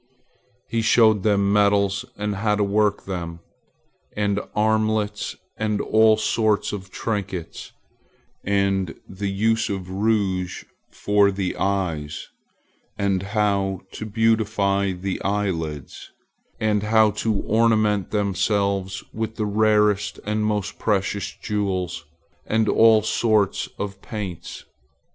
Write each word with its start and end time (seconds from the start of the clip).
He 0.67 0.81
showed 0.81 1.21
them 1.21 1.53
metals 1.53 2.05
and 2.17 2.37
how 2.37 2.55
to 2.55 2.63
work 2.63 3.05
them, 3.05 3.39
and 4.17 4.39
armlets 4.55 5.35
and 5.57 5.79
all 5.79 6.17
sorts 6.17 6.73
of 6.73 6.89
trinkets, 6.89 7.71
and 8.43 8.95
the 9.07 9.29
use 9.29 9.69
of 9.69 9.91
rouge 9.91 10.63
for 10.89 11.29
the 11.31 11.55
eyes, 11.55 12.29
and 12.97 13.21
how 13.21 13.81
to 13.91 14.07
beautify 14.07 14.93
the 14.93 15.21
eyelids, 15.21 16.11
and 16.59 16.81
how 16.81 17.11
to 17.11 17.35
ornament 17.41 18.09
themselves 18.09 19.03
with 19.13 19.35
the 19.35 19.45
rarest 19.45 20.19
and 20.25 20.43
most 20.47 20.79
precious 20.79 21.29
jewels 21.31 22.05
and 22.47 22.67
all 22.67 23.03
sorts 23.03 23.69
of 23.77 24.01
paints. 24.01 24.65